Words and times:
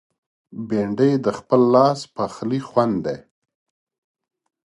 بېنډۍ 0.67 1.13
د 1.25 1.27
خپل 1.39 1.61
لاس 1.73 1.99
پخلي 2.15 2.59
خوند 2.67 2.95
دی 3.05 3.17